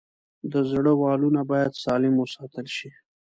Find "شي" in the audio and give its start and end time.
2.77-2.89